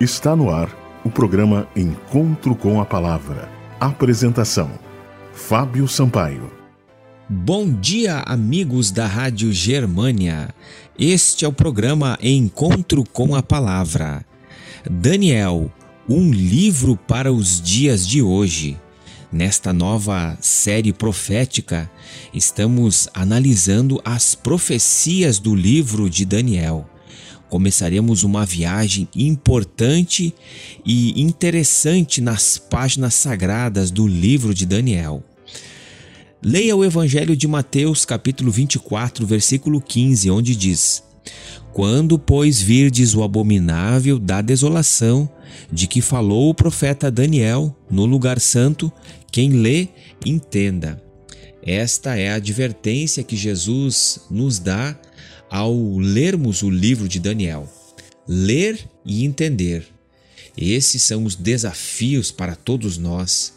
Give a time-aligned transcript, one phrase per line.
[0.00, 3.48] Está no ar o programa Encontro com a Palavra.
[3.78, 4.68] Apresentação:
[5.32, 6.50] Fábio Sampaio.
[7.28, 10.52] Bom dia, amigos da Rádio Germânia.
[10.98, 14.26] Este é o programa Encontro com a Palavra.
[14.90, 15.72] Daniel,
[16.08, 18.76] um livro para os dias de hoje.
[19.30, 21.88] Nesta nova série profética,
[22.32, 26.84] estamos analisando as profecias do livro de Daniel
[27.48, 30.34] começaremos uma viagem importante
[30.84, 35.22] e interessante nas páginas sagradas do livro de Daniel.
[36.42, 41.02] Leia o Evangelho de Mateus, capítulo 24, versículo 15, onde diz:
[41.72, 45.28] Quando, pois, virdes o abominável da desolação,
[45.72, 48.92] de que falou o profeta Daniel no lugar santo,
[49.32, 49.88] quem lê,
[50.24, 51.02] entenda.
[51.62, 54.94] Esta é a advertência que Jesus nos dá
[55.54, 57.72] ao lermos o livro de Daniel.
[58.26, 58.76] Ler
[59.06, 59.86] e entender.
[60.56, 63.54] Esses são os desafios para todos nós.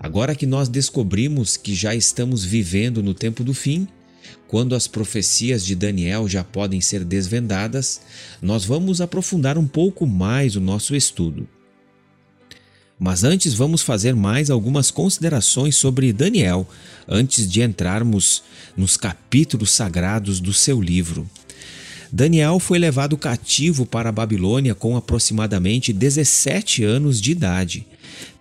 [0.00, 3.86] Agora que nós descobrimos que já estamos vivendo no tempo do fim,
[4.48, 8.00] quando as profecias de Daniel já podem ser desvendadas,
[8.42, 11.48] nós vamos aprofundar um pouco mais o nosso estudo.
[13.02, 16.64] Mas antes vamos fazer mais algumas considerações sobre Daniel,
[17.08, 18.44] antes de entrarmos
[18.76, 21.28] nos capítulos sagrados do seu livro.
[22.12, 27.84] Daniel foi levado cativo para a Babilônia com aproximadamente 17 anos de idade.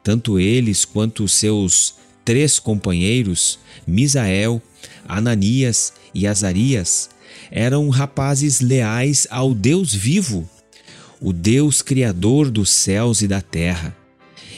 [0.03, 4.62] Tanto eles quanto seus três companheiros, Misael,
[5.08, 7.09] Ananias e Azarias,
[7.50, 10.48] eram rapazes leais ao Deus vivo,
[11.20, 14.00] o Deus criador dos céus e da terra.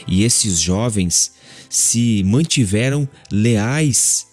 [0.06, 1.32] E esses jovens
[1.68, 4.26] se mantiveram leais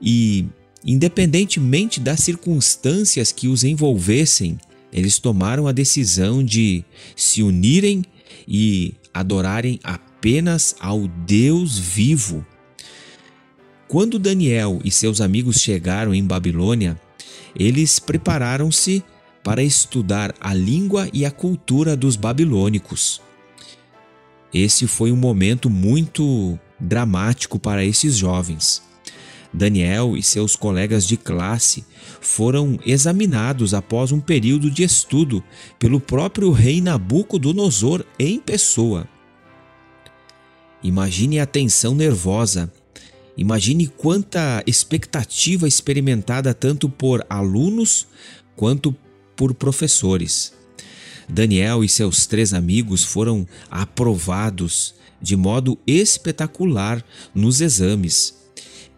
[0.00, 0.46] e,
[0.84, 4.58] independentemente das circunstâncias que os envolvessem,
[4.92, 6.84] eles tomaram a decisão de
[7.16, 8.04] se unirem
[8.46, 12.44] e adorarem apenas ao Deus vivo.
[13.88, 17.00] Quando Daniel e seus amigos chegaram em Babilônia,
[17.56, 19.04] eles prepararam-se
[19.42, 23.20] para estudar a língua e a cultura dos babilônicos.
[24.54, 28.80] Esse foi um momento muito dramático para esses jovens.
[29.52, 31.84] Daniel e seus colegas de classe
[32.20, 35.42] foram examinados após um período de estudo
[35.78, 39.08] pelo próprio rei Nabucodonosor em pessoa.
[40.82, 42.72] Imagine a tensão nervosa.
[43.36, 48.06] Imagine quanta expectativa experimentada tanto por alunos
[48.54, 48.94] quanto
[49.34, 50.52] por professores.
[51.28, 57.04] Daniel e seus três amigos foram aprovados de modo espetacular
[57.34, 58.34] nos exames,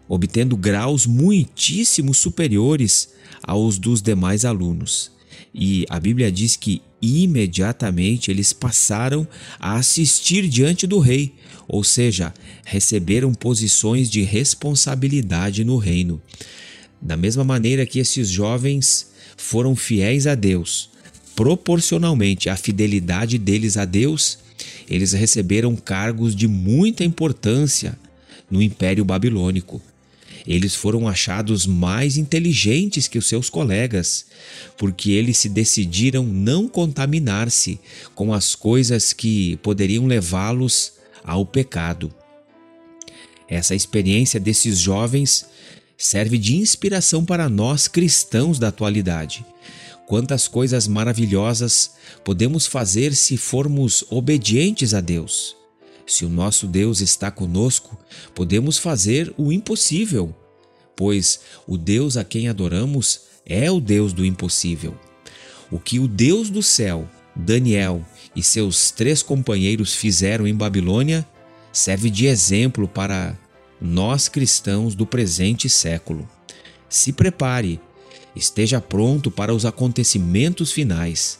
[0.07, 3.09] obtendo graus muitíssimo superiores
[3.43, 5.11] aos dos demais alunos.
[5.53, 9.27] E a Bíblia diz que imediatamente eles passaram
[9.59, 11.33] a assistir diante do rei,
[11.67, 12.33] ou seja,
[12.65, 16.21] receberam posições de responsabilidade no reino.
[17.01, 20.89] Da mesma maneira que esses jovens foram fiéis a Deus,
[21.37, 24.39] proporcionalmente à fidelidade deles a Deus,
[24.89, 27.95] eles receberam cargos de muita importância
[28.49, 29.79] no Império Babilônico.
[30.47, 34.25] Eles foram achados mais inteligentes que os seus colegas,
[34.79, 37.79] porque eles se decidiram não contaminar-se
[38.15, 40.93] com as coisas que poderiam levá-los
[41.23, 42.11] ao pecado.
[43.47, 45.45] Essa experiência desses jovens
[45.95, 49.45] serve de inspiração para nós cristãos da atualidade
[50.07, 55.53] Quantas coisas maravilhosas podemos fazer se formos obedientes a Deus.
[56.05, 57.99] Se o nosso Deus está conosco,
[58.33, 60.33] podemos fazer o impossível,
[60.95, 64.97] pois o Deus a quem adoramos é o Deus do impossível.
[65.69, 68.01] O que o Deus do céu, Daniel
[68.33, 71.27] e seus três companheiros fizeram em Babilônia
[71.73, 73.37] serve de exemplo para
[73.81, 76.25] nós cristãos do presente século.
[76.87, 77.81] Se prepare
[78.37, 81.39] esteja pronto para os acontecimentos finais.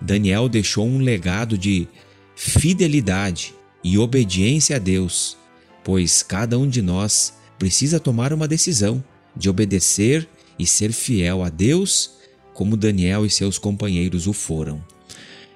[0.00, 1.88] Daniel deixou um legado de
[2.34, 5.36] fidelidade e obediência a Deus,
[5.84, 9.02] pois cada um de nós precisa tomar uma decisão
[9.34, 10.28] de obedecer
[10.58, 12.12] e ser fiel a Deus,
[12.54, 14.82] como Daniel e seus companheiros o foram.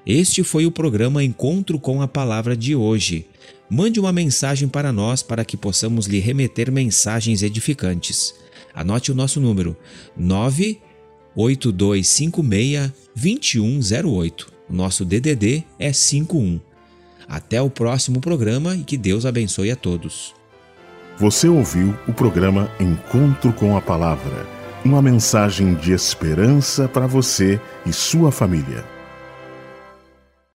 [0.06, 3.26] Este foi o programa Encontro com a Palavra de hoje.
[3.69, 8.34] Mande uma mensagem para nós para que possamos lhe remeter mensagens edificantes.
[8.75, 9.76] Anote o nosso número
[10.17, 14.52] 98256 2108.
[14.69, 16.58] Nosso DDD é 51.
[17.28, 20.34] Até o próximo programa e que Deus abençoe a todos.
[21.19, 24.44] Você ouviu o programa Encontro com a Palavra,
[24.84, 28.84] uma mensagem de esperança para você e sua família.